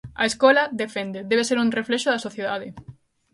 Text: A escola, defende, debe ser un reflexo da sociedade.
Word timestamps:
A 0.21 0.23
escola, 0.31 0.63
defende, 0.83 1.19
debe 1.31 1.43
ser 1.49 1.57
un 1.63 1.69
reflexo 1.79 2.07
da 2.11 2.23
sociedade. 2.27 2.67